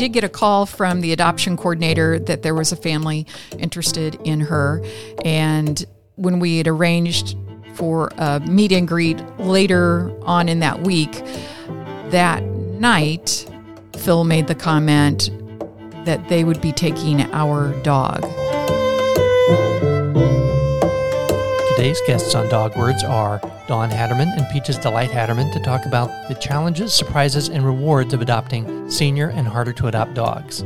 [0.00, 3.26] did get a call from the adoption coordinator that there was a family
[3.58, 4.82] interested in her.
[5.26, 5.84] And
[6.14, 7.36] when we had arranged
[7.74, 11.22] for a meet and greet later on in that week,
[12.12, 13.46] that night,
[13.98, 15.30] Phil made the comment
[16.06, 18.24] that they would be taking our dog.
[21.80, 26.28] Today's guests on Dog Words are Dawn Hatterman and Peaches Delight Hatterman to talk about
[26.28, 30.62] the challenges, surprises, and rewards of adopting senior and harder to adopt dogs.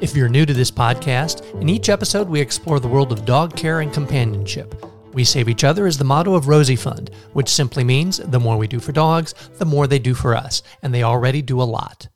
[0.00, 3.56] If you're new to this podcast, in each episode we explore the world of dog
[3.56, 4.86] care and companionship.
[5.12, 8.56] We save each other is the motto of Rosie Fund, which simply means the more
[8.56, 11.64] we do for dogs, the more they do for us, and they already do a
[11.64, 12.06] lot.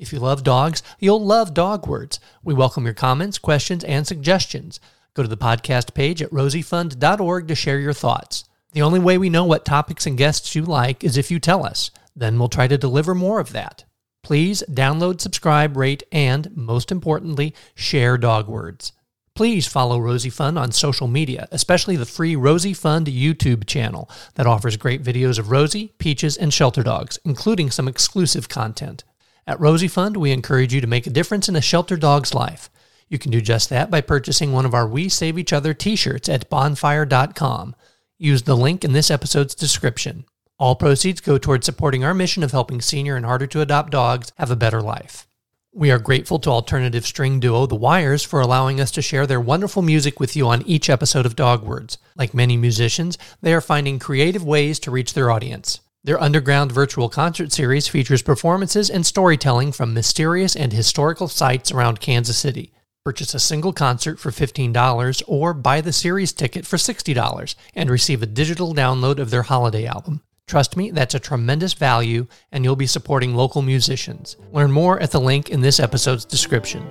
[0.00, 2.18] If you love dogs, you'll love Dog Words.
[2.42, 4.80] We welcome your comments, questions, and suggestions.
[5.16, 8.44] Go to the podcast page at rosiefund.org to share your thoughts.
[8.72, 11.64] The only way we know what topics and guests you like is if you tell
[11.64, 11.90] us.
[12.14, 13.84] Then we'll try to deliver more of that.
[14.22, 18.92] Please download, subscribe, rate, and, most importantly, share dog words.
[19.34, 24.46] Please follow Rosie Fund on social media, especially the free Rosie Fund YouTube channel that
[24.46, 29.02] offers great videos of Rosie, Peaches, and shelter dogs, including some exclusive content.
[29.46, 32.68] At Rosie Fund, we encourage you to make a difference in a shelter dog's life.
[33.08, 35.94] You can do just that by purchasing one of our We Save Each Other t
[35.94, 37.76] shirts at bonfire.com.
[38.18, 40.24] Use the link in this episode's description.
[40.58, 44.32] All proceeds go towards supporting our mission of helping senior and harder to adopt dogs
[44.38, 45.26] have a better life.
[45.72, 49.40] We are grateful to alternative string duo The Wires for allowing us to share their
[49.40, 51.98] wonderful music with you on each episode of Dog Words.
[52.16, 55.80] Like many musicians, they are finding creative ways to reach their audience.
[56.02, 62.00] Their underground virtual concert series features performances and storytelling from mysterious and historical sites around
[62.00, 62.72] Kansas City.
[63.06, 68.20] Purchase a single concert for $15 or buy the series ticket for $60 and receive
[68.20, 70.22] a digital download of their holiday album.
[70.48, 74.36] Trust me, that's a tremendous value, and you'll be supporting local musicians.
[74.50, 76.84] Learn more at the link in this episode's description.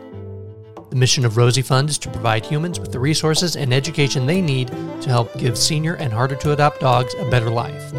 [0.89, 4.39] The mission of Rosie Fund is to provide humans with the resources and education they
[4.39, 7.91] need to help give senior and harder to adopt dogs a better life.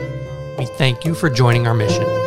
[0.59, 2.26] We thank you for joining our mission.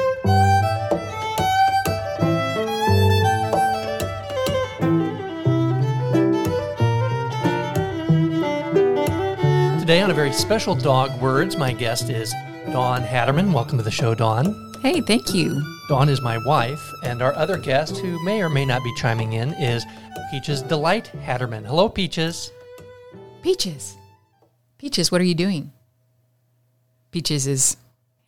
[9.90, 12.32] Today, on a very special Dog Words, my guest is
[12.72, 13.52] Dawn Hatterman.
[13.52, 14.72] Welcome to the show, Dawn.
[14.84, 15.64] Hey, thank you.
[15.88, 19.34] Dawn is my wife, and our other guest, who may or may not be chiming
[19.34, 19.84] in, is
[20.30, 21.66] Peaches Delight Hatterman.
[21.66, 22.52] Hello, Peaches.
[23.42, 23.98] Peaches.
[24.78, 25.72] Peaches, what are you doing?
[27.10, 27.76] Peaches is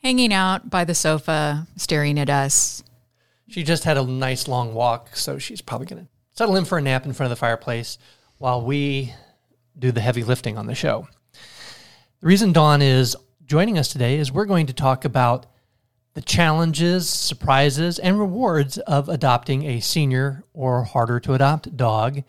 [0.02, 2.82] hanging out by the sofa, staring at us.
[3.50, 6.80] She just had a nice long walk, so she's probably going to settle in for
[6.80, 8.00] a nap in front of the fireplace
[8.40, 9.14] while we
[9.78, 11.08] do the heavy lifting on the show.
[12.22, 13.18] The reason Dawn is
[13.48, 15.48] joining us today is we're going to talk about
[16.14, 22.22] the challenges, surprises, and rewards of adopting a senior or harder to adopt dog.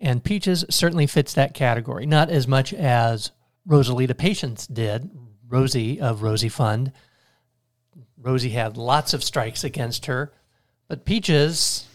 [0.00, 3.30] And Peaches certainly fits that category, not as much as
[3.64, 5.08] Rosalita Patience did,
[5.48, 6.90] Rosie of Rosie Fund.
[8.20, 10.32] Rosie had lots of strikes against her,
[10.88, 11.86] but Peaches,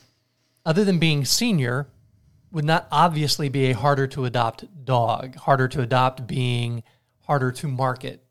[0.66, 1.90] other than being senior,
[2.52, 5.36] would not obviously be a harder to adopt dog.
[5.36, 6.84] Harder to adopt being
[7.28, 8.24] harder to market.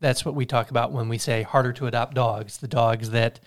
[0.00, 3.40] That's what we talk about when we say harder to adopt dogs, the dogs that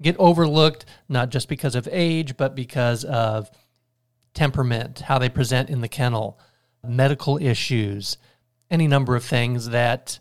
[0.00, 3.50] get overlooked not just because of age, but because of
[4.34, 6.38] temperament, how they present in the kennel,
[6.86, 8.16] medical issues,
[8.70, 10.18] any number of things that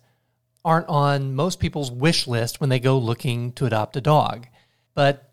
[0.66, 4.48] aren't on most people's wish list when they go looking to adopt a dog.
[4.94, 5.30] But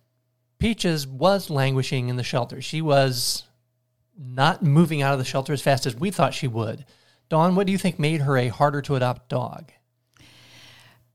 [0.59, 2.63] Peaches was languishing in the shelter.
[2.63, 3.45] She was
[4.19, 6.85] not moving out of the shelter as fast as we thought she would.
[7.29, 9.73] Dawn, what do you think made her a harder to adopt dog?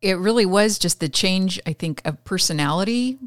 [0.01, 3.19] It really was just the change, I think, of personality.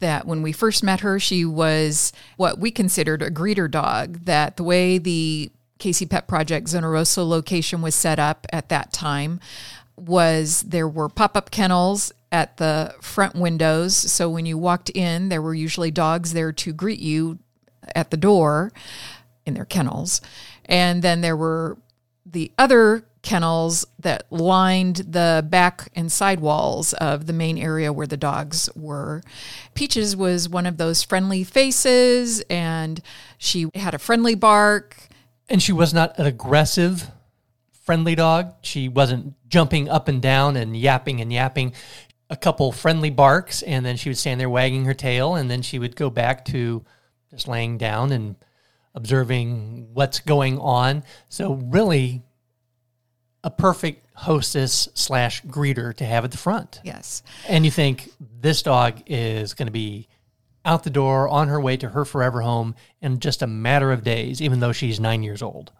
[0.00, 4.26] That when we first met her, she was what we considered a greeter dog.
[4.26, 9.40] That the way the KC Pet Project Zona location was set up at that time
[9.96, 13.96] was there were pop up kennels at the front windows.
[13.96, 17.38] So when you walked in, there were usually dogs there to greet you
[17.94, 18.72] at the door
[19.46, 20.20] in their kennels.
[20.68, 21.78] And then there were
[22.26, 28.06] the other kennels that lined the back and side walls of the main area where
[28.06, 29.22] the dogs were.
[29.74, 33.00] Peaches was one of those friendly faces, and
[33.36, 34.96] she had a friendly bark.
[35.48, 37.10] And she was not an aggressive,
[37.72, 38.54] friendly dog.
[38.62, 41.72] She wasn't jumping up and down and yapping and yapping.
[42.30, 45.62] A couple friendly barks, and then she would stand there wagging her tail, and then
[45.62, 46.84] she would go back to
[47.30, 48.36] just laying down and
[48.94, 51.04] observing what's going on.
[51.28, 52.22] So, really,
[53.44, 56.80] a perfect hostess slash greeter to have at the front.
[56.84, 57.22] Yes.
[57.46, 60.08] And you think this dog is going to be
[60.64, 64.02] out the door on her way to her forever home in just a matter of
[64.02, 65.72] days, even though she's nine years old.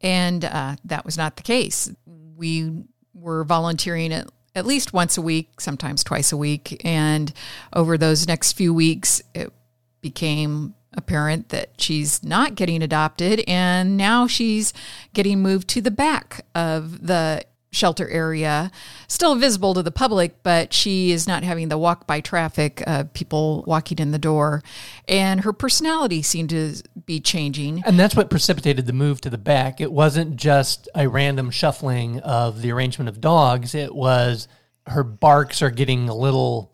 [0.00, 1.90] And uh, that was not the case.
[2.06, 2.84] We
[3.14, 6.80] were volunteering at, at least once a week, sometimes twice a week.
[6.84, 7.32] And
[7.72, 9.52] over those next few weeks, it
[10.00, 13.42] became apparent that she's not getting adopted.
[13.46, 14.72] And now she's
[15.14, 18.70] getting moved to the back of the shelter area,
[19.08, 23.04] still visible to the public, but she is not having the walk by traffic, uh,
[23.14, 24.62] people walking in the door.
[25.08, 26.74] And her personality seemed to
[27.06, 27.82] be changing.
[27.84, 29.80] And that's what precipitated the move to the back.
[29.80, 34.48] It wasn't just a random shuffling of the arrangement of dogs, it was
[34.86, 36.72] her barks are getting a little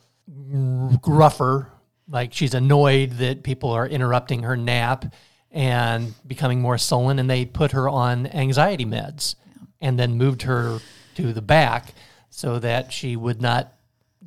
[1.00, 1.70] gruffer.
[2.08, 5.12] Like she's annoyed that people are interrupting her nap
[5.50, 9.34] and becoming more sullen, and they put her on anxiety meds
[9.80, 10.78] and then moved her
[11.14, 11.94] to the back
[12.30, 13.72] so that she would not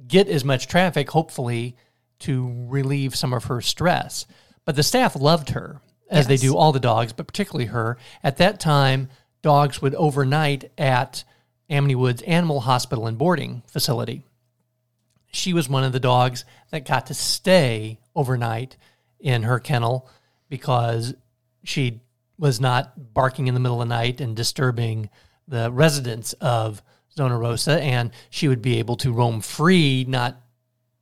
[0.08, 1.76] get as much traffic, hopefully,
[2.20, 4.26] to relieve some of her stress.
[4.66, 6.28] But the staff loved her, as yes.
[6.28, 7.98] they do all the dogs, but particularly her.
[8.24, 9.10] At that time,
[9.42, 11.24] dogs would overnight at
[11.70, 14.24] Amity Woods Animal Hospital and Boarding Facility.
[15.32, 18.78] She was one of the dogs that got to stay overnight
[19.20, 20.10] in her kennel
[20.50, 21.14] because
[21.64, 22.02] she
[22.38, 25.10] was not barking in the middle of the night and disturbing
[25.48, 26.82] the residents of
[27.16, 30.42] Zona Rosa, and she would be able to roam free, not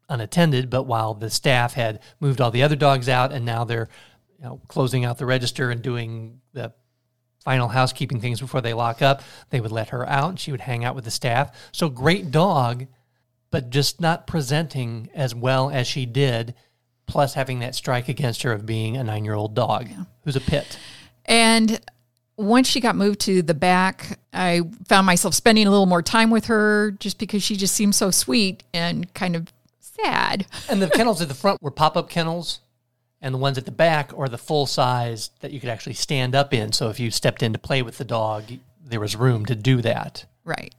[0.09, 3.89] unattended, but while the staff had moved all the other dogs out, and now they're
[4.37, 6.73] you know, closing out the register and doing the
[7.43, 10.29] final housekeeping things before they lock up, they would let her out.
[10.29, 11.69] And she would hang out with the staff.
[11.71, 12.87] So great dog,
[13.51, 16.53] but just not presenting as well as she did.
[17.07, 20.03] Plus, having that strike against her of being a nine-year-old dog yeah.
[20.23, 20.77] who's a pit.
[21.25, 21.79] And
[22.37, 26.29] once she got moved to the back, I found myself spending a little more time
[26.29, 30.45] with her just because she just seemed so sweet and kind of sad.
[30.69, 32.59] And the kennels at the front were pop up kennels,
[33.21, 36.35] and the ones at the back are the full size that you could actually stand
[36.35, 36.71] up in.
[36.71, 38.43] So if you stepped in to play with the dog,
[38.85, 40.25] there was room to do that.
[40.45, 40.73] Right.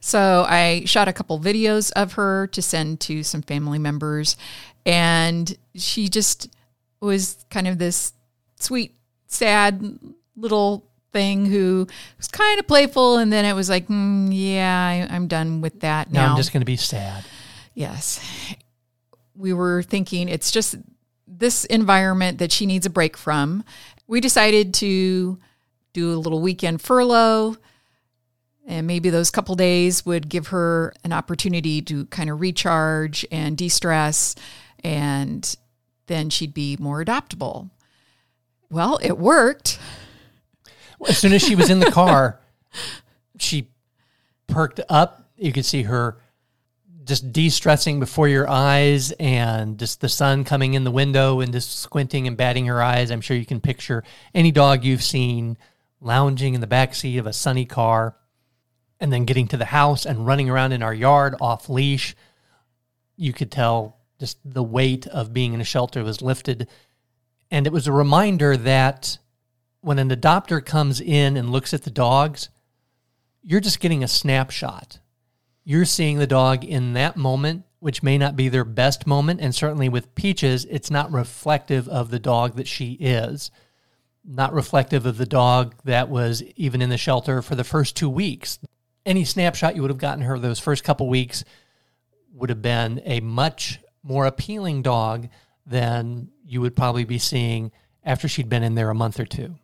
[0.00, 4.36] So I shot a couple videos of her to send to some family members,
[4.84, 6.48] and she just
[7.00, 8.12] was kind of this
[8.58, 8.94] sweet,
[9.26, 9.98] sad
[10.36, 11.86] little thing who
[12.18, 15.80] was kind of playful, and then it was like, mm, yeah, I, am done with
[15.80, 16.26] that now.
[16.26, 17.24] now I'm just going to be sad.
[17.74, 18.20] Yes,
[19.34, 20.76] we were thinking it's just
[21.26, 23.64] this environment that she needs a break from.
[24.06, 25.38] We decided to
[25.92, 27.56] do a little weekend furlough.
[28.68, 33.56] And maybe those couple days would give her an opportunity to kind of recharge and
[33.56, 34.34] de stress,
[34.82, 35.56] and
[36.08, 37.70] then she'd be more adoptable.
[38.68, 39.78] Well, it worked.
[41.08, 42.40] As soon as she was in the car,
[43.38, 43.68] she
[44.48, 45.30] perked up.
[45.36, 46.18] You could see her
[47.04, 51.78] just de-stressing before your eyes and just the sun coming in the window and just
[51.78, 53.12] squinting and batting her eyes.
[53.12, 54.02] I'm sure you can picture
[54.34, 55.56] any dog you've seen
[56.00, 58.16] lounging in the back seat of a sunny car
[59.00, 62.16] and then getting to the house and running around in our yard off leash.
[63.16, 66.68] You could tell just the weight of being in a shelter was lifted.
[67.50, 69.18] And it was a reminder that
[69.80, 72.48] when an adopter comes in and looks at the dogs,
[73.42, 74.98] you're just getting a snapshot.
[75.64, 79.40] You're seeing the dog in that moment, which may not be their best moment.
[79.40, 83.50] And certainly with Peaches, it's not reflective of the dog that she is,
[84.24, 88.10] not reflective of the dog that was even in the shelter for the first two
[88.10, 88.58] weeks.
[89.06, 91.44] Any snapshot you would have gotten her those first couple weeks
[92.34, 95.28] would have been a much more appealing dog
[95.64, 97.72] than you would probably be seeing
[98.04, 99.54] after she'd been in there a month or two.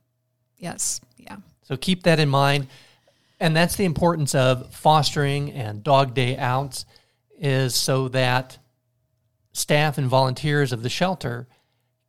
[0.56, 1.00] Yes.
[1.16, 1.36] Yeah.
[1.62, 2.68] So keep that in mind.
[3.40, 6.86] And that's the importance of fostering and dog day outs
[7.38, 8.58] is so that
[9.52, 11.48] staff and volunteers of the shelter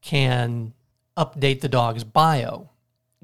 [0.02, 0.74] can
[1.18, 2.70] update the dog's bio.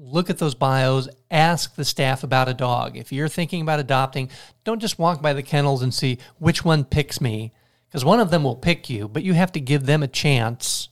[0.02, 2.96] Look at those bios, ask the staff about a dog.
[2.96, 4.30] If you're thinking about adopting,
[4.64, 7.52] don't just walk by the kennels and see which one picks me,
[7.86, 10.88] because one of them will pick you, but you have to give them a chance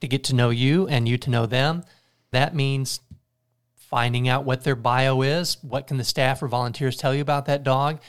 [0.00, 1.82] to get to know you and you to know them.
[2.30, 3.00] That means
[3.74, 7.46] finding out what their bio is, what can the staff or volunteers tell you about
[7.46, 8.00] that dog,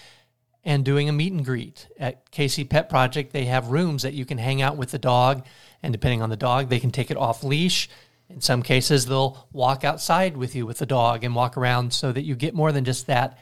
[0.63, 1.87] and doing a meet and greet.
[1.97, 5.47] At KC Pet Project, they have rooms that you can hang out with the dog,
[5.81, 7.89] and depending on the dog, they can take it off leash.
[8.29, 12.11] In some cases, they'll walk outside with you with the dog and walk around so
[12.11, 13.39] that you get more than just that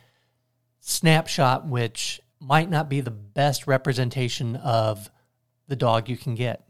[0.80, 5.10] snapshot, which might not be the best representation of
[5.68, 6.64] the dog you can get.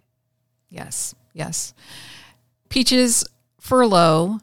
[0.69, 1.73] Yes, yes.
[2.69, 3.25] Peaches
[3.59, 4.39] furlough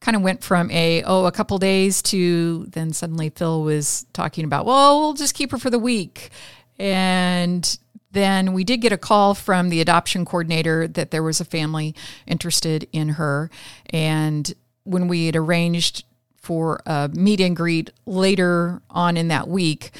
[0.00, 4.44] kind of went from a oh a couple days to then suddenly Phil was talking
[4.44, 6.30] about well we'll just keep her for the week
[6.78, 7.78] and
[8.12, 11.94] then we did get a call from the adoption coordinator that there was a family
[12.26, 13.50] interested in her.
[13.90, 14.52] And
[14.84, 16.04] when we had arranged
[16.36, 19.92] for a meet and greet later on in that week,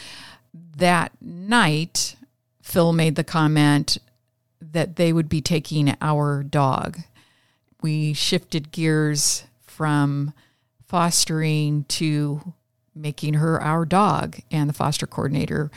[0.76, 2.16] that night,
[2.62, 3.99] Phil made the comment
[4.61, 6.99] that they would be taking our dog.
[7.81, 10.33] We shifted gears from
[10.87, 12.52] fostering to
[12.95, 15.71] making her our dog, and the foster coordinator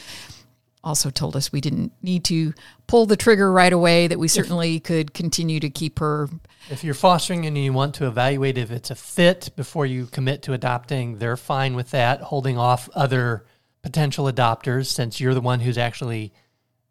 [0.86, 2.54] also told us we didn't need to
[2.88, 6.30] pull the trigger right away, that we certainly could continue to keep her.
[6.70, 10.44] If you're fostering and you want to evaluate if it's a fit before you commit
[10.44, 13.46] to adopting, they're fine with that, holding off other
[13.82, 16.34] potential adopters since you're the one who's actually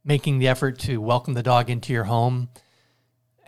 [0.05, 2.49] making the effort to welcome the dog into your home.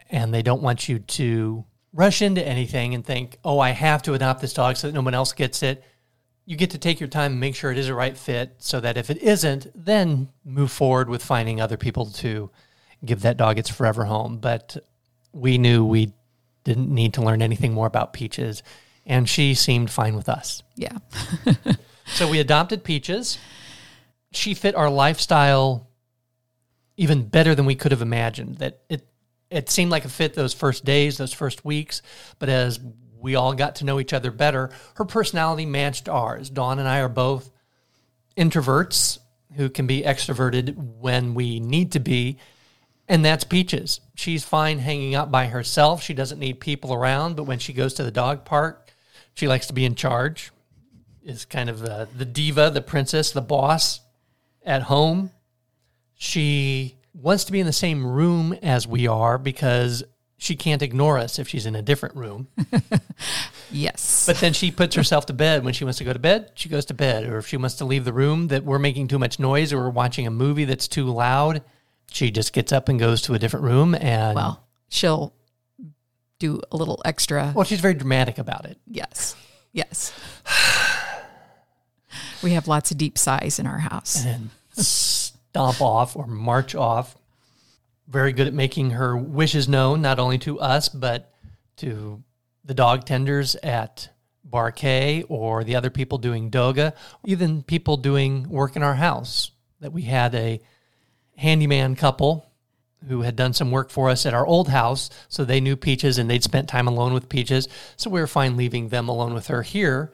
[0.08, 4.14] And they don't want you to rush into anything and think, oh, I have to
[4.14, 5.82] adopt this dog so that no one else gets it
[6.46, 8.78] you get to take your time and make sure it is a right fit so
[8.80, 12.50] that if it isn't, then move forward with finding other people to
[13.04, 14.38] give that dog its forever home.
[14.38, 14.76] But
[15.32, 16.12] we knew we
[16.62, 18.62] didn't need to learn anything more about Peaches,
[19.04, 20.62] and she seemed fine with us.
[20.76, 20.96] Yeah.
[22.06, 23.38] so we adopted Peaches.
[24.30, 25.88] She fit our lifestyle
[26.96, 28.58] even better than we could have imagined.
[28.58, 29.06] That it
[29.50, 32.02] it seemed like a fit those first days, those first weeks,
[32.38, 32.80] but as
[33.26, 34.70] we all got to know each other better.
[34.94, 36.48] Her personality matched ours.
[36.48, 37.50] Dawn and I are both
[38.36, 39.18] introverts
[39.56, 42.38] who can be extroverted when we need to be.
[43.08, 44.00] And that's Peaches.
[44.14, 46.04] She's fine hanging out by herself.
[46.04, 48.92] She doesn't need people around, but when she goes to the dog park,
[49.34, 50.52] she likes to be in charge.
[51.24, 54.02] Is kind of the, the diva, the princess, the boss
[54.64, 55.32] at home.
[56.14, 60.04] She wants to be in the same room as we are because
[60.38, 62.48] she can't ignore us if she's in a different room.
[63.70, 64.26] yes.
[64.26, 65.64] But then she puts herself to bed.
[65.64, 67.24] When she wants to go to bed, she goes to bed.
[67.24, 69.78] Or if she wants to leave the room that we're making too much noise or
[69.78, 71.62] we're watching a movie that's too loud,
[72.10, 75.32] she just gets up and goes to a different room and Well, she'll
[76.38, 77.52] do a little extra.
[77.54, 78.78] Well, she's very dramatic about it.
[78.86, 79.36] Yes.
[79.72, 80.12] Yes.
[82.42, 84.24] we have lots of deep sighs in our house.
[84.24, 87.16] And stomp off or march off
[88.08, 91.32] very good at making her wishes known, not only to us, but
[91.76, 92.22] to
[92.64, 94.08] the dog tenders at
[94.44, 96.94] Bar K or the other people doing Doga,
[97.24, 99.50] even people doing work in our house.
[99.80, 100.60] That we had a
[101.36, 102.50] handyman couple
[103.08, 105.10] who had done some work for us at our old house.
[105.28, 107.68] So they knew Peaches and they'd spent time alone with Peaches.
[107.96, 110.12] So we were fine leaving them alone with her here.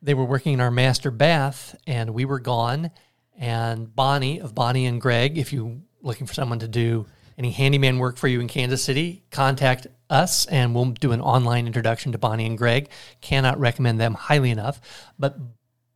[0.00, 2.90] They were working in our master bath and we were gone.
[3.38, 7.06] And Bonnie of Bonnie and Greg, if you're looking for someone to do
[7.42, 11.66] any handyman work for you in Kansas City, contact us and we'll do an online
[11.66, 12.88] introduction to Bonnie and Greg.
[13.20, 14.80] Cannot recommend them highly enough.
[15.18, 15.36] But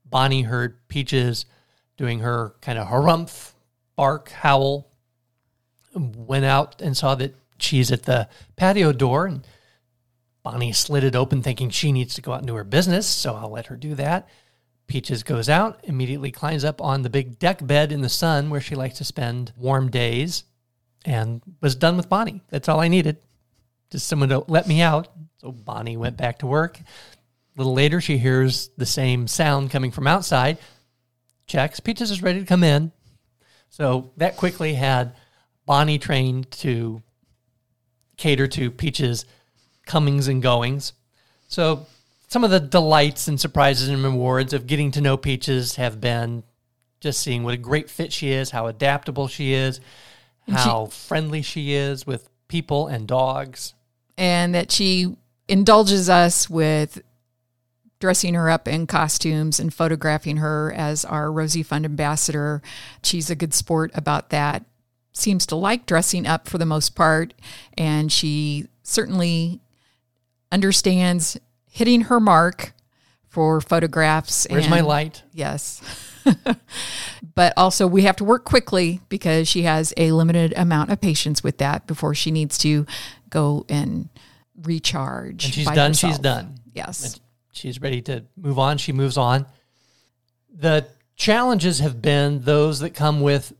[0.04, 1.46] Bonnie heard Peaches
[1.96, 3.52] doing her kind of harumph,
[3.94, 4.88] bark, howl,
[5.94, 9.46] went out and saw that she's at the patio door and
[10.42, 13.36] Bonnie slid it open thinking she needs to go out and do her business, so
[13.36, 14.28] I'll let her do that.
[14.88, 18.60] Peaches goes out, immediately climbs up on the big deck bed in the sun where
[18.60, 20.42] she likes to spend warm days
[21.06, 22.42] and was done with Bonnie.
[22.50, 23.16] That's all I needed.
[23.90, 25.08] Just someone to let me out.
[25.38, 26.78] So Bonnie went back to work.
[26.78, 26.84] A
[27.56, 30.58] little later, she hears the same sound coming from outside.
[31.46, 31.80] Checks.
[31.80, 32.90] Peaches is ready to come in.
[33.70, 35.14] So that quickly had
[35.64, 37.02] Bonnie trained to
[38.16, 39.24] cater to Peaches'
[39.86, 40.92] comings and goings.
[41.48, 41.86] So
[42.28, 46.42] some of the delights and surprises and rewards of getting to know Peaches have been
[47.00, 49.80] just seeing what a great fit she is, how adaptable she is,
[50.48, 53.74] how she, friendly she is with people and dogs.
[54.16, 55.16] And that she
[55.48, 57.02] indulges us with
[57.98, 62.62] dressing her up in costumes and photographing her as our Rosie Fund ambassador.
[63.02, 64.64] She's a good sport about that.
[65.12, 67.32] Seems to like dressing up for the most part.
[67.76, 69.60] And she certainly
[70.52, 71.38] understands
[71.70, 72.74] hitting her mark
[73.28, 74.46] for photographs.
[74.48, 75.22] Where's and, my light?
[75.32, 75.82] Yes.
[77.34, 81.42] but also, we have to work quickly because she has a limited amount of patience
[81.42, 82.86] with that before she needs to
[83.30, 84.08] go and
[84.62, 85.44] recharge.
[85.44, 85.90] And she's done.
[85.90, 86.12] Herself.
[86.12, 86.60] She's done.
[86.74, 87.14] Yes.
[87.14, 87.20] And
[87.52, 88.78] she's ready to move on.
[88.78, 89.46] She moves on.
[90.52, 93.52] The challenges have been those that come with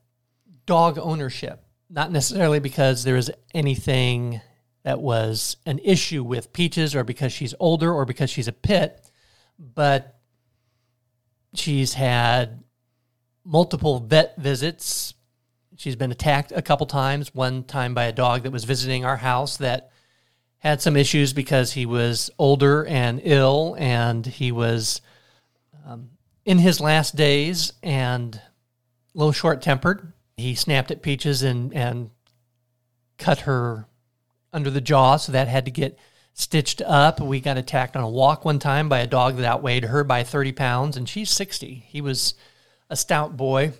[0.66, 4.40] dog ownership, not necessarily because there is anything
[4.82, 9.10] that was an issue with Peaches or because she's older or because she's a pit,
[9.58, 10.15] but
[11.54, 12.62] She's had
[13.44, 15.14] multiple vet visits.
[15.76, 19.16] She's been attacked a couple times, one time by a dog that was visiting our
[19.16, 19.90] house that
[20.58, 25.00] had some issues because he was older and ill and he was
[25.86, 26.10] um,
[26.44, 28.40] in his last days and a
[29.18, 30.12] little short tempered.
[30.36, 32.10] He snapped at Peaches and, and
[33.18, 33.86] cut her
[34.52, 35.98] under the jaw, so that had to get
[36.36, 37.18] stitched up.
[37.18, 40.22] We got attacked on a walk one time by a dog that outweighed her by
[40.22, 41.86] 30 pounds, and she's 60.
[41.88, 42.34] He was
[42.90, 43.72] a stout boy,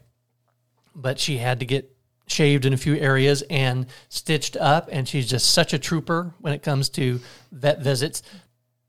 [0.94, 1.94] but she had to get
[2.26, 6.54] shaved in a few areas and stitched up, and she's just such a trooper when
[6.54, 7.20] it comes to
[7.52, 8.22] vet visits.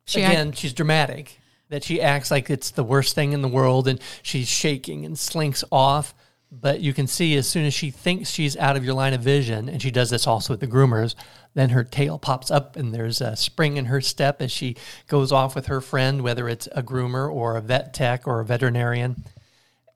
[0.05, 1.37] She Again, she's dramatic.
[1.69, 5.19] That she acts like it's the worst thing in the world, and she's shaking and
[5.19, 6.15] slinks off.
[6.51, 9.21] But you can see as soon as she thinks she's out of your line of
[9.21, 11.13] vision, and she does this also with the groomers,
[11.55, 14.77] then her tail pops up and there's a spring in her step as she
[15.07, 18.45] goes off with her friend, whether it's a groomer or a vet tech or a
[18.45, 19.23] veterinarian.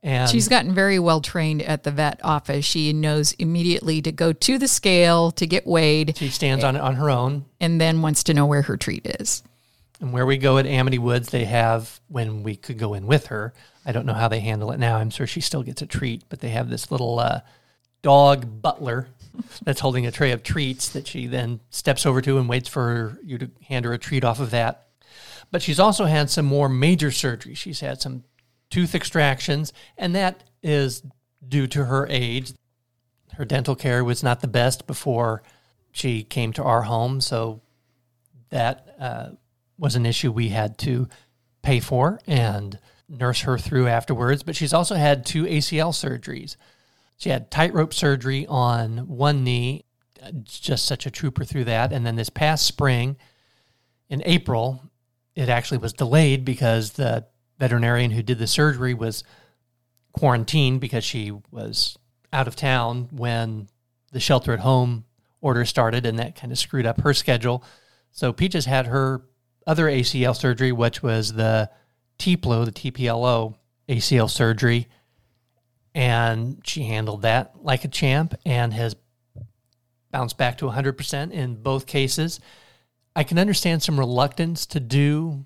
[0.03, 2.65] And She's gotten very well trained at the vet office.
[2.65, 6.95] She knows immediately to go to the scale to get weighed she stands on on
[6.95, 7.45] her own.
[7.59, 9.43] and then wants to know where her treat is.
[9.99, 13.27] And where we go at Amity Woods, they have when we could go in with
[13.27, 13.53] her.
[13.85, 14.97] I don't know how they handle it now.
[14.97, 17.41] I'm sure she still gets a treat, but they have this little uh,
[18.01, 19.07] dog butler
[19.63, 23.17] that's holding a tray of treats that she then steps over to and waits for
[23.23, 24.87] you to hand her a treat off of that.
[25.51, 27.55] But she's also had some more major surgery.
[27.55, 28.23] She's had some
[28.69, 31.03] tooth extractions, and that is
[31.47, 32.53] due to her age.
[33.33, 35.43] Her dental care was not the best before
[35.91, 37.61] she came to our home, so
[38.49, 39.29] that uh,
[39.77, 41.07] was an issue we had to
[41.61, 42.79] pay for and
[43.11, 44.43] nurse her through afterwards.
[44.43, 46.55] But she's also had two ACL surgeries.
[47.17, 49.85] She had tightrope surgery on one knee,
[50.43, 51.91] just such a trooper through that.
[51.91, 53.17] And then this past spring,
[54.09, 54.83] in April,
[55.35, 57.25] it actually was delayed because the
[57.59, 59.23] veterinarian who did the surgery was
[60.13, 61.97] quarantined because she was
[62.33, 63.67] out of town when
[64.11, 65.05] the shelter at home
[65.39, 67.63] order started, and that kind of screwed up her schedule.
[68.11, 69.21] So Peaches had her
[69.65, 71.69] other ACL surgery, which was the
[72.21, 73.55] TPLO, the TPLO
[73.89, 74.87] ACL surgery,
[75.93, 78.95] and she handled that like a champ and has
[80.11, 82.39] bounced back to 100% in both cases.
[83.15, 85.45] I can understand some reluctance to do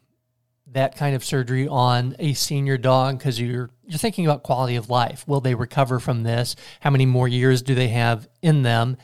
[0.67, 4.89] that kind of surgery on a senior dog because you're you're thinking about quality of
[4.89, 5.27] life.
[5.27, 6.55] Will they recover from this?
[6.79, 8.97] How many more years do they have in them?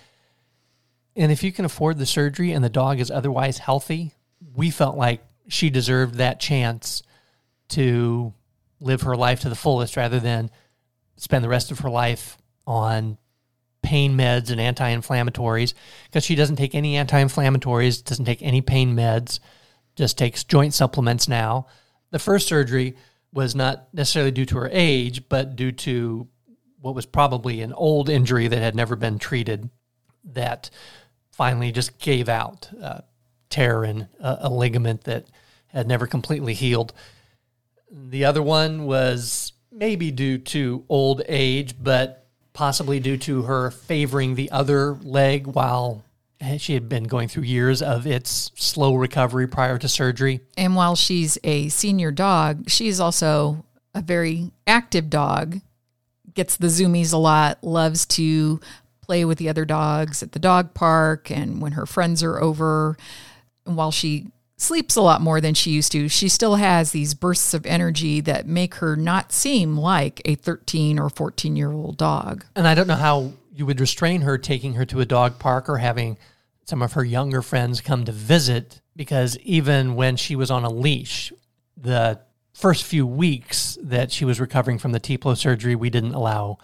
[1.16, 4.14] And if you can afford the surgery and the dog is otherwise healthy,
[4.56, 7.04] we felt like she deserved that chance
[7.72, 8.34] to
[8.80, 10.50] live her life to the fullest rather than
[11.16, 13.18] spend the rest of her life on
[13.82, 15.74] pain meds and anti-inflammatories
[16.06, 19.40] because she doesn't take any anti-inflammatories, doesn't take any pain meds,
[19.96, 21.68] just takes joint supplements now.
[22.12, 22.96] The first surgery
[23.34, 26.28] was not necessarily due to her age, but due to
[26.80, 29.70] what was probably an old injury that had never been treated
[30.24, 30.70] that
[31.32, 33.02] finally just gave out, uh,
[33.50, 35.26] tear in a, a ligament that
[35.68, 36.94] had never completely healed.
[37.92, 44.36] The other one was maybe due to old age, but possibly due to her favoring
[44.36, 46.04] the other leg while
[46.58, 50.42] she had been going through years of its slow recovery prior to surgery.
[50.58, 55.62] And while she's a senior dog, she's also a very active dog,
[56.34, 58.60] gets the zoomies a lot, loves to
[59.02, 62.98] play with the other dogs at the dog park and when her friends are over.
[63.66, 64.28] And while she
[64.62, 68.22] sleeps a lot more than she used to, she still has these bursts of energy
[68.22, 72.46] that make her not seem like a 13 or 14 year old dog.
[72.56, 75.68] And I don't know how you would restrain her taking her to a dog park
[75.68, 76.18] or having
[76.66, 80.70] some of her younger friends come to visit because even when she was on a
[80.70, 81.34] leash,
[81.76, 82.20] the
[82.54, 86.60] first few weeks that she was recovering from the TPLO surgery, we didn't allow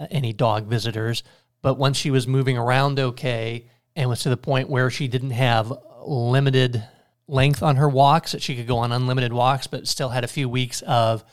[0.00, 1.22] uh, any dog visitors.
[1.60, 5.30] But once she was moving around okay and was to the point where she didn't
[5.30, 5.72] have
[6.06, 6.82] limited
[7.28, 10.28] length on her walks, that she could go on unlimited walks, but still had a
[10.28, 11.24] few weeks of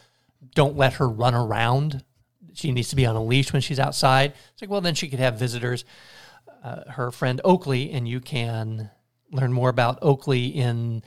[0.54, 2.04] don't let her run around.
[2.54, 4.34] She needs to be on a leash when she's outside.
[4.54, 5.86] It's like, well, then she could have visitors.
[6.64, 8.90] Uh, her friend Oakley, and you can
[9.32, 11.04] learn more about Oakley in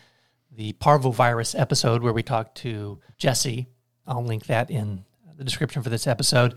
[0.52, 3.68] the parvovirus episode where we talked to Jesse.
[4.06, 5.04] I'll link that in
[5.36, 6.54] the description for this episode.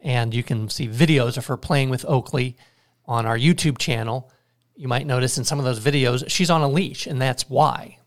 [0.00, 2.56] And you can see videos of her playing with Oakley
[3.06, 4.30] on our YouTube channel.
[4.80, 7.98] You might notice in some of those videos, she's on a leash, and that's why.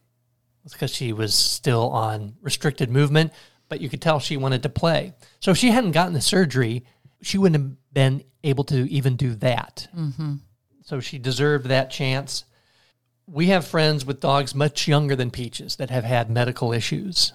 [0.66, 3.32] It's because she was still on restricted movement,
[3.70, 5.14] but you could tell she wanted to play.
[5.40, 6.84] So if she hadn't gotten the surgery,
[7.22, 9.88] she wouldn't have been able to even do that.
[9.96, 10.38] Mm-hmm.
[10.82, 12.44] So she deserved that chance.
[13.28, 17.34] We have friends with dogs much younger than Peaches that have had medical issues.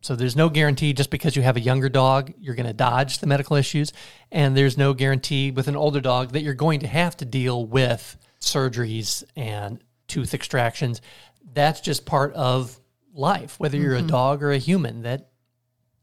[0.00, 3.20] So there's no guarantee just because you have a younger dog, you're going to dodge
[3.20, 3.92] the medical issues.
[4.32, 7.64] And there's no guarantee with an older dog that you're going to have to deal
[7.64, 11.00] with surgeries and tooth extractions.
[11.52, 12.78] That's just part of
[13.14, 15.02] life, whether you're a dog or a human.
[15.02, 15.30] That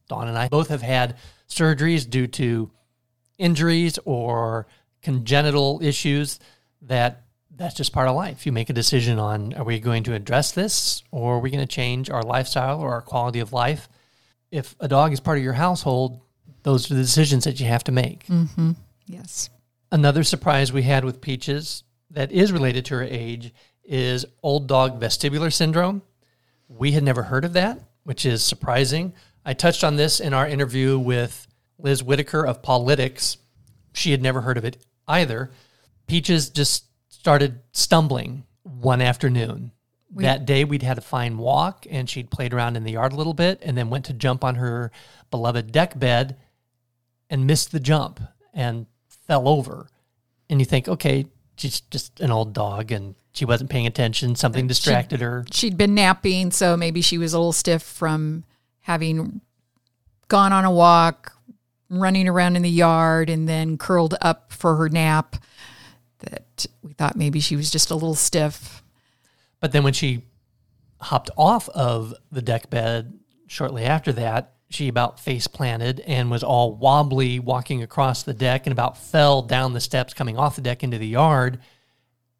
[0.08, 1.17] Dawn and I both have had
[1.50, 2.71] surgeries due to
[3.38, 4.67] injuries or
[5.02, 6.39] congenital issues
[6.84, 7.23] that
[7.56, 8.45] that's just part of life.
[8.45, 11.65] You make a decision on are we going to address this or are we going
[11.65, 13.89] to change our lifestyle or our quality of life?
[14.52, 16.21] If a dog is part of your household,
[16.63, 18.28] those are the decisions that you have to make.
[18.28, 18.73] Mm-hmm.
[19.08, 19.50] Yes.
[19.91, 24.99] Another surprise we had with Peaches that is related to her age is old dog
[24.99, 26.01] vestibular syndrome.
[26.67, 29.13] We had never heard of that, which is surprising.
[29.45, 31.47] I touched on this in our interview with
[31.79, 33.37] Liz Whitaker of Politics.
[33.93, 35.51] She had never heard of it either.
[36.07, 39.71] Peaches just started stumbling one afternoon.
[40.11, 43.11] We, that day, we'd had a fine walk, and she'd played around in the yard
[43.13, 44.91] a little bit, and then went to jump on her
[45.29, 46.37] beloved deck bed
[47.29, 48.21] and missed the jump
[48.53, 49.89] and fell over.
[50.49, 51.25] And you think, okay,
[51.57, 54.35] she's just an old dog, and she wasn't paying attention.
[54.35, 55.45] Something distracted she'd, her.
[55.51, 58.43] She'd been napping, so maybe she was a little stiff from
[58.81, 59.41] having
[60.27, 61.33] gone on a walk,
[61.89, 65.35] running around in the yard, and then curled up for her nap
[66.19, 68.83] that we thought maybe she was just a little stiff.
[69.59, 70.23] But then when she
[70.99, 76.43] hopped off of the deck bed shortly after that, she about face planted and was
[76.43, 80.62] all wobbly walking across the deck and about fell down the steps coming off the
[80.62, 81.60] deck into the yard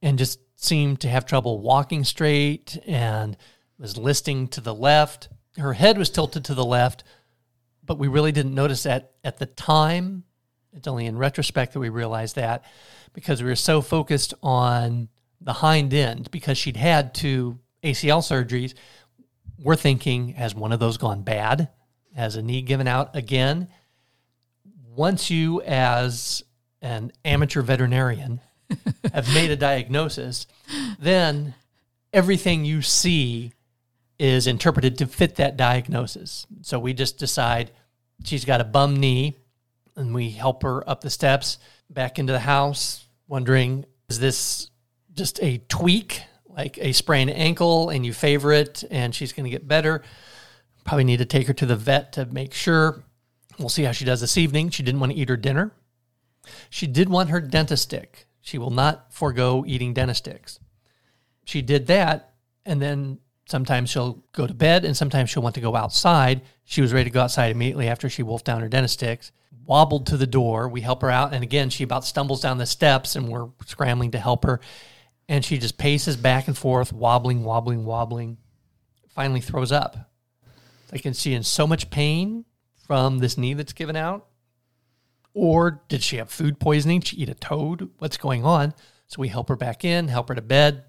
[0.02, 3.38] and just seemed to have trouble walking straight and
[3.80, 5.30] was listing to the left.
[5.58, 7.04] Her head was tilted to the left,
[7.86, 10.24] but we really didn't notice that at the time.
[10.74, 12.66] It's only in retrospect that we realized that
[13.14, 15.08] because we were so focused on
[15.40, 18.74] the hind end because she'd had two ACL surgeries.
[19.60, 21.70] We're thinking, has one of those gone bad?
[22.18, 23.68] Has a knee given out again?
[24.96, 26.44] Once you, as
[26.82, 28.42] an amateur veterinarian,
[29.14, 30.48] have made a diagnosis,
[31.00, 31.54] then
[32.12, 33.54] everything you see
[34.18, 36.48] is interpreted to fit that diagnosis.
[36.64, 37.70] So we just decide
[38.26, 39.36] she's got a bum knee
[39.96, 44.72] and we help her up the steps back into the house wondering is this
[45.14, 49.50] just a tweak, like a sprained ankle, and you favor it and she's going to
[49.50, 50.02] get better?
[50.88, 53.04] Probably need to take her to the vet to make sure.
[53.60, 54.70] We'll see how she does this evening.
[54.70, 55.72] She didn't want to eat her dinner.
[56.70, 58.26] She did want her dentist stick.
[58.42, 60.60] She will not forego eating Dentastix.
[61.44, 65.62] She did that, and then sometimes she'll go to bed, and sometimes she'll want to
[65.62, 66.42] go outside.
[66.64, 69.32] She was ready to go outside immediately after she wolfed down her Dentastix
[69.68, 70.70] wobbled to the door.
[70.70, 71.34] We help her out.
[71.34, 74.60] And again, she about stumbles down the steps and we're scrambling to help her.
[75.30, 78.38] And she just paces back and forth, wobbling, wobbling, wobbling.
[79.10, 80.07] Finally throws up.
[80.92, 82.46] I can see in so much pain
[82.86, 84.28] from this knee that's given out.
[85.34, 87.00] Or did she have food poisoning?
[87.00, 87.90] Did she eat a toad?
[88.00, 88.74] What's going on?
[89.08, 90.84] So we help her back in, help her to bed.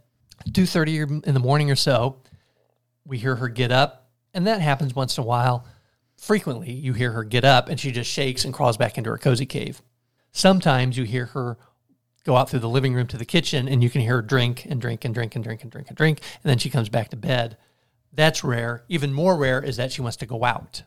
[0.51, 2.23] 2.30 in the morning or so,
[3.05, 4.11] we hear her get up.
[4.33, 5.67] And that happens once in a while
[6.19, 9.19] frequently you hear her get up and she just shakes and crawls back into her
[9.19, 9.81] cozy cave.
[10.33, 11.57] Sometimes you hear her
[12.25, 14.67] go out through the living room to the kitchen and you can hear her drink
[14.69, 17.09] and drink and drink and drink and drink and drink and then she comes back
[17.11, 17.57] to bed.
[18.13, 18.85] That's rare.
[18.89, 20.83] Even more rare is that she wants to go out.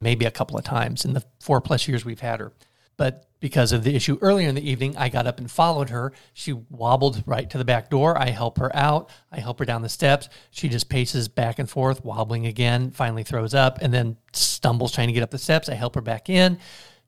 [0.00, 2.52] Maybe a couple of times in the 4 plus years we've had her.
[2.96, 6.12] But because of the issue earlier in the evening, I got up and followed her.
[6.32, 8.16] She wobbled right to the back door.
[8.16, 9.10] I help her out.
[9.32, 10.28] I help her down the steps.
[10.50, 15.08] She just paces back and forth, wobbling again, finally throws up, and then stumbles trying
[15.08, 15.68] to get up the steps.
[15.68, 16.58] I help her back in,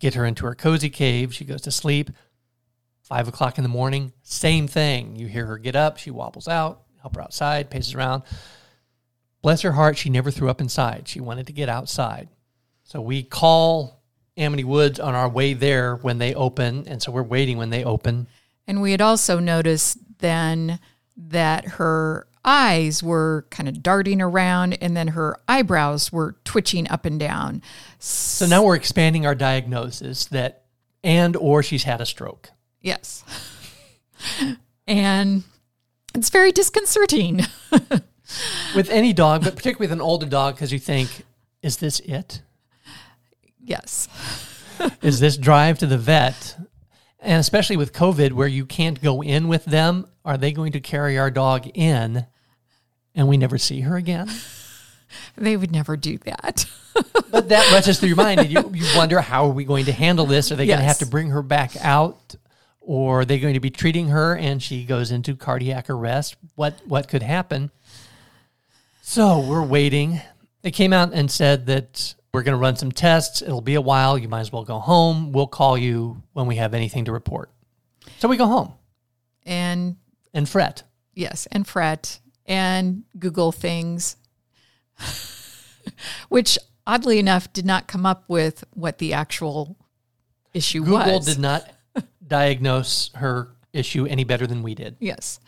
[0.01, 1.33] get her into her cozy cave.
[1.35, 2.11] She goes to sleep.
[3.03, 5.15] Five o'clock in the morning, same thing.
[5.15, 5.99] You hear her get up.
[5.99, 8.23] She wobbles out, help her outside, paces around.
[9.45, 11.07] Bless her heart, she never threw up inside.
[11.07, 12.31] She wanted to get outside.
[12.83, 14.03] So we call
[14.39, 17.85] Amity Woods on our way there when they open, and so we're waiting when they
[17.85, 18.27] open.
[18.67, 20.81] And we had also noticed then
[21.19, 27.05] that her eyes were kind of darting around and then her eyebrows were twitching up
[27.05, 27.61] and down.
[27.99, 30.65] So now we're expanding our diagnosis that
[31.03, 32.49] and or she's had a stroke.
[32.81, 33.25] Yes.
[34.87, 35.45] and
[36.15, 37.43] it's very disconcerting.
[38.75, 41.25] with any dog, but particularly with an older dog because you think
[41.63, 42.43] is this it?
[43.59, 44.09] Yes.
[45.03, 46.57] is this drive to the vet,
[47.21, 50.81] and especially with COVID, where you can't go in with them, are they going to
[50.81, 52.27] carry our dog in
[53.15, 54.31] and we never see her again?
[55.37, 56.67] They would never do that.
[57.31, 58.41] but that rushes through your mind.
[58.41, 60.51] And you, you wonder, how are we going to handle this?
[60.51, 60.77] Are they yes.
[60.77, 62.35] going to have to bring her back out?
[62.81, 66.37] Or are they going to be treating her and she goes into cardiac arrest?
[66.55, 67.71] What, what could happen?
[69.07, 70.23] So we're waiting.
[70.63, 73.43] They came out and said that we're going to run some tests.
[73.43, 74.17] It'll be a while.
[74.17, 75.31] You might as well go home.
[75.31, 77.51] We'll call you when we have anything to report.
[78.19, 78.73] So we go home
[79.45, 79.97] and
[80.33, 80.85] and fret.
[81.13, 84.17] Yes, and fret and Google things,
[86.31, 89.77] which oddly enough did not come up with what the actual
[90.55, 91.27] issue Google was.
[91.27, 91.71] did not
[92.27, 94.97] diagnose her issue any better than we did.
[94.99, 95.41] Yes.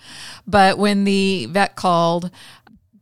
[0.46, 2.30] But when the vet called,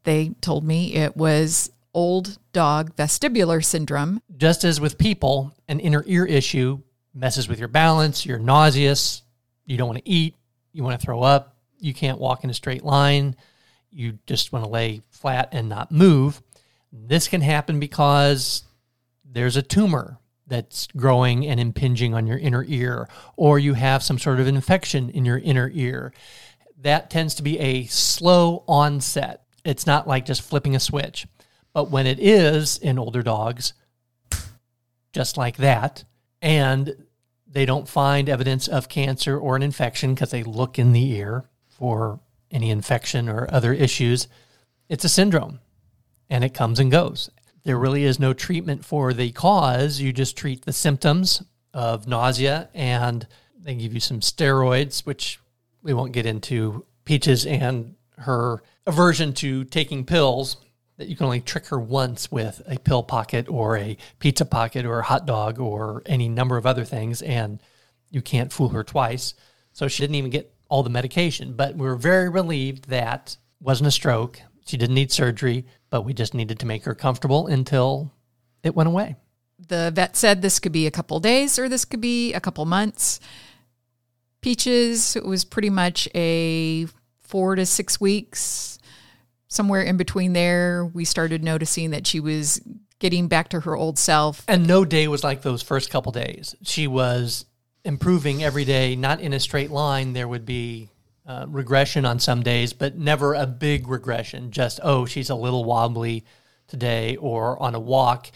[0.05, 4.21] they told me it was old dog vestibular syndrome.
[4.37, 6.81] Just as with people, an inner ear issue
[7.14, 9.23] messes with your balance, you're nauseous,
[9.64, 10.35] you don't want to eat,
[10.73, 13.37] you want to throw up, you can't walk in a straight line,
[13.90, 16.43] you just want to lay flat and not move.
[16.93, 18.64] This can happen because
[19.25, 24.19] there's a tumor that's growing and impinging on your inner ear, or you have some
[24.19, 26.12] sort of infection in your inner ear.
[26.81, 29.43] That tends to be a slow onset.
[29.64, 31.27] It's not like just flipping a switch.
[31.72, 33.72] But when it is in older dogs,
[35.12, 36.05] just like that,
[36.42, 37.07] and
[37.46, 41.44] they don't find evidence of cancer or an infection because they look in the ear
[41.68, 44.29] for any infection or other issues,
[44.88, 45.61] it's a syndrome
[46.29, 47.31] and it comes and goes.
[47.64, 50.00] There really is no treatment for the cause.
[50.00, 53.27] You just treat the symptoms of nausea and
[53.59, 55.40] they give you some steroids, which
[55.83, 56.85] we won't get into.
[57.05, 60.57] Peaches and her aversion to taking pills
[60.96, 64.87] that you can only trick her once with a pill pocket or a pizza pocket
[64.87, 67.61] or a hot dog or any number of other things, and
[68.11, 69.35] you can't fool her twice.
[69.72, 71.55] So she didn't even get all the medication.
[71.55, 74.40] But we were very relieved that wasn't a stroke.
[74.66, 78.12] She didn't need surgery, but we just needed to make her comfortable until
[78.62, 79.16] it went away.
[79.68, 82.64] The vet said this could be a couple days or this could be a couple
[82.64, 83.20] months.
[84.40, 86.87] Peaches was pretty much a
[87.35, 88.79] four to six weeks.
[89.49, 92.61] Somewhere in between there, we started noticing that she was
[93.01, 94.44] getting back to her old self.
[94.47, 96.55] And no day was like those first couple days.
[96.62, 97.44] She was
[97.85, 100.12] improving every day, not in a straight line.
[100.12, 100.90] There would be
[101.27, 104.53] uh, regression on some days, but never a big regression.
[104.53, 106.25] Just, oh, she's a little wobbly
[106.68, 108.31] today, or on a walk,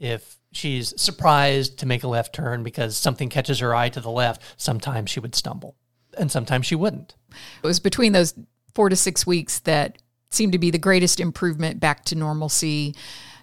[0.00, 4.10] if she's surprised to make a left turn because something catches her eye to the
[4.10, 5.76] left, sometimes she would stumble
[6.18, 7.14] and sometimes she wouldn't.
[7.62, 8.34] It was between those
[8.74, 9.98] four to six weeks that
[10.30, 12.94] seemed to be the greatest improvement back to normalcy.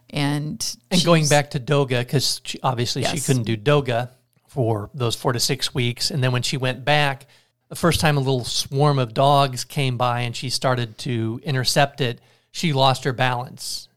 [0.10, 4.10] And, And going was- back to Doga, because obviously she couldn't do Doga
[4.48, 6.12] for those four to six weeks.
[6.12, 7.28] And then when she went back,
[7.70, 12.00] the first time a little swarm of dogs came by and she started to intercept
[12.00, 12.22] it,
[12.52, 13.90] she lost her balance.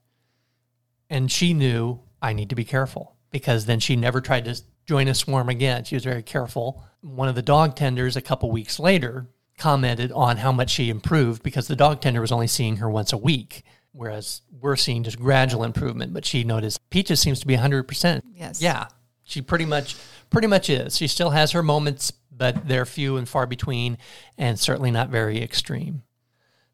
[1.09, 5.07] And she knew, I need to be careful because then she never tried to join
[5.07, 5.85] a swarm again.
[5.85, 6.83] She was very careful.
[7.01, 9.29] One of the dog tenders, a couple weeks later,
[9.61, 13.13] commented on how much she improved because the dog tender was only seeing her once
[13.13, 16.13] a week, whereas we're seeing just gradual improvement.
[16.13, 18.23] But she noticed Peaches seems to be 100%.
[18.35, 18.61] Yes.
[18.61, 18.87] Yeah,
[19.23, 19.95] she pretty much
[20.31, 20.97] pretty much is.
[20.97, 23.99] She still has her moments, but they're few and far between,
[24.39, 26.03] and certainly not very extreme.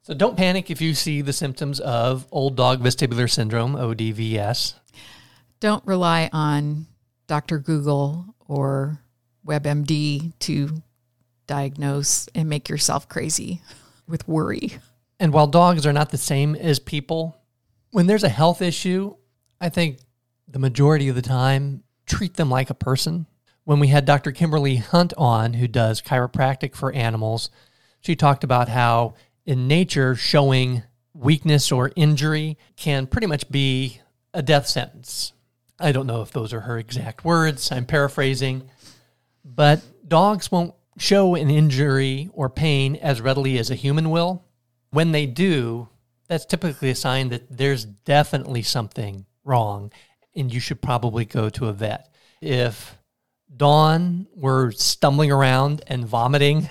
[0.03, 4.75] So don't panic if you see the symptoms of old dog vestibular syndrome (ODVS).
[5.59, 6.87] don't rely on
[7.27, 7.59] Dr.
[7.59, 9.01] Google or
[9.45, 10.83] WebMD to
[11.47, 13.61] diagnose and make yourself crazy
[14.07, 14.79] with worry.
[15.19, 17.37] And while dogs are not the same as people,
[17.91, 19.15] when there's a health issue,
[19.61, 19.99] I think
[20.49, 23.27] the majority of the time treat them like a person.
[23.65, 24.31] When we had Dr.
[24.31, 27.51] Kimberly Hunt on, who does chiropractic for animals,
[28.01, 30.83] she talked about how in nature, showing
[31.15, 34.01] weakness or injury can pretty much be
[34.35, 35.33] a death sentence.
[35.79, 38.69] I don't know if those are her exact words, I'm paraphrasing,
[39.45, 44.45] but dogs won't show an injury or pain as readily as a human will.
[44.91, 45.89] When they do,
[46.29, 49.93] that's typically a sign that there's definitely something wrong
[50.35, 52.13] and you should probably go to a vet.
[52.41, 52.99] If
[53.55, 56.69] Dawn were stumbling around and vomiting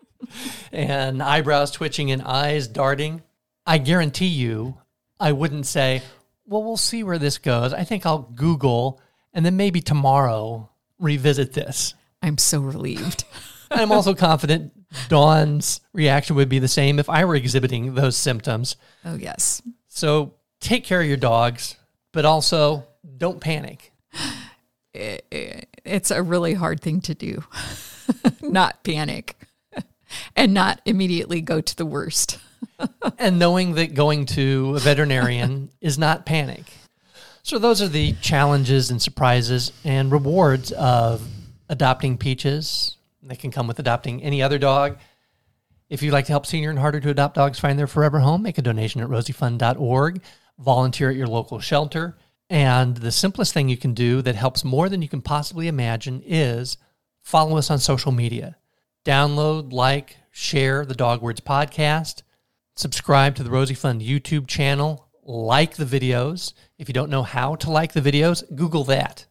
[0.72, 3.22] and eyebrows twitching and eyes darting,
[3.66, 4.78] I guarantee you
[5.18, 6.02] I wouldn't say,
[6.46, 7.72] well, we'll see where this goes.
[7.72, 9.00] I think I'll Google
[9.32, 11.94] and then maybe tomorrow revisit this.
[12.24, 13.24] I'm so relieved.
[13.70, 14.72] I'm also confident
[15.08, 18.76] Dawn's reaction would be the same if I were exhibiting those symptoms.
[19.04, 19.60] Oh, yes.
[19.88, 21.76] So take care of your dogs,
[22.12, 22.86] but also
[23.18, 23.92] don't panic.
[24.94, 27.44] It's a really hard thing to do.
[28.40, 29.36] not panic
[30.36, 32.38] and not immediately go to the worst.
[33.18, 36.64] and knowing that going to a veterinarian is not panic.
[37.42, 41.20] So, those are the challenges and surprises and rewards of
[41.68, 42.96] adopting Peaches.
[43.22, 44.98] They can come with adopting any other dog.
[45.88, 48.42] If you'd like to help senior and harder to adopt dogs find their forever home,
[48.42, 50.22] make a donation at rosiefund.org,
[50.58, 52.16] volunteer at your local shelter.
[52.50, 56.22] And the simplest thing you can do that helps more than you can possibly imagine
[56.24, 56.76] is
[57.22, 58.56] follow us on social media.
[59.04, 62.22] Download, like, share the Dog Words podcast
[62.76, 66.52] subscribe to the Rosie Fund YouTube channel, like the videos.
[66.78, 69.26] If you don't know how to like the videos, Google that.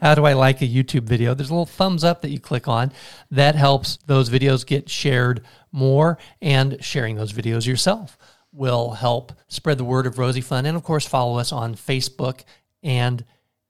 [0.00, 1.34] How do I like a YouTube video?
[1.34, 2.92] There's a little thumbs up that you click on.
[3.30, 8.16] That helps those videos get shared more, and sharing those videos yourself
[8.52, 10.66] will help spread the word of Rosie Fund.
[10.66, 12.44] And of course, follow us on Facebook
[12.82, 13.24] and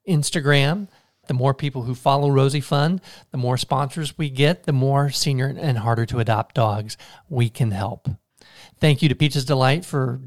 [0.07, 0.87] Instagram.
[1.27, 5.47] The more people who follow Rosie Fund, the more sponsors we get, the more senior
[5.47, 6.97] and harder to adopt dogs
[7.29, 8.09] we can help.
[8.79, 10.19] Thank you to Peaches Delight for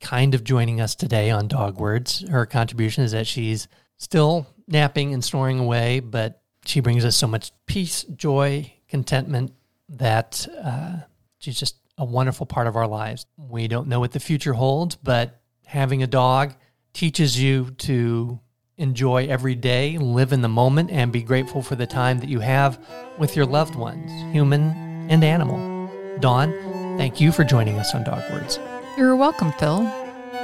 [0.00, 2.28] kind of joining us today on Dog Words.
[2.28, 7.26] Her contribution is that she's still napping and snoring away, but she brings us so
[7.26, 9.52] much peace, joy, contentment
[9.88, 10.98] that uh,
[11.38, 13.26] she's just a wonderful part of our lives.
[13.36, 16.54] We don't know what the future holds, but having a dog
[16.92, 18.40] teaches you to
[18.78, 22.40] enjoy every day, live in the moment, and be grateful for the time that you
[22.40, 22.82] have
[23.18, 24.70] with your loved ones, human
[25.10, 25.90] and animal.
[26.20, 26.52] Dawn,
[26.96, 28.58] thank you for joining us on Dog Words.
[28.96, 29.84] You're welcome, Phil.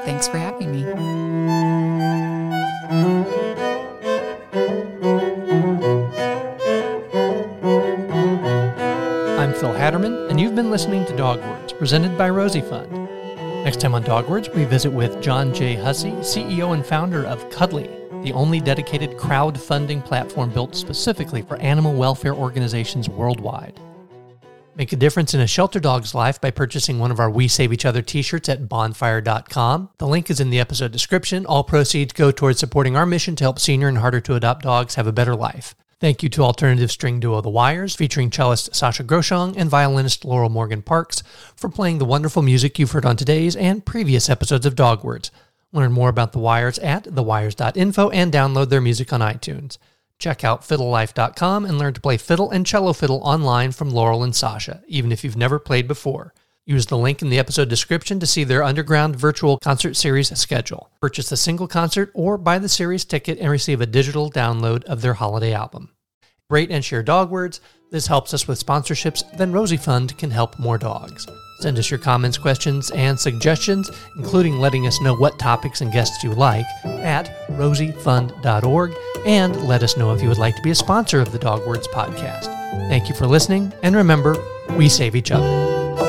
[0.05, 0.85] Thanks for having me.
[9.67, 12.89] Phil Hatterman, and you've been listening to Dog Words, presented by Rosie Fund.
[13.65, 15.75] Next time on Dog Words, we visit with John J.
[15.75, 17.91] Hussey, CEO and founder of Cuddly,
[18.23, 23.81] the only dedicated crowdfunding platform built specifically for animal welfare organizations worldwide.
[24.77, 27.73] Make a difference in a shelter dog's life by purchasing one of our We Save
[27.73, 29.91] Each Other t shirts at bonfire.com.
[29.99, 31.45] The link is in the episode description.
[31.45, 34.95] All proceeds go towards supporting our mission to help senior and harder to adopt dogs
[34.95, 35.75] have a better life.
[35.99, 40.51] Thank you to alternative string duo The Wires, featuring cellist Sasha Groshong and violinist Laurel
[40.51, 41.23] Morgan Parks,
[41.57, 45.31] for playing the wonderful music you've heard on today's and previous episodes of Dog Words.
[45.73, 49.79] Learn more about The Wires at thewires.info and download their music on iTunes.
[50.19, 54.37] Check out fiddlelife.com and learn to play fiddle and cello fiddle online from Laurel and
[54.37, 56.35] Sasha, even if you've never played before.
[56.69, 60.91] Use the link in the episode description to see their underground virtual concert series schedule.
[61.01, 65.01] Purchase a single concert or buy the series ticket and receive a digital download of
[65.01, 65.91] their holiday album.
[66.51, 67.61] Rate and share dog words.
[67.93, 71.25] This helps us with sponsorships, then Rosie Fund can help more dogs.
[71.61, 76.25] Send us your comments, questions, and suggestions, including letting us know what topics and guests
[76.25, 78.93] you like at rosiefund.org
[79.25, 81.65] and let us know if you would like to be a sponsor of the Dog
[81.65, 82.47] Words podcast.
[82.89, 84.37] Thank you for listening, and remember,
[84.77, 86.06] we save each other.